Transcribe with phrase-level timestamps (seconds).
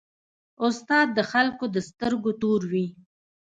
[0.65, 2.85] استاد د خلکو د سترګو تور وي.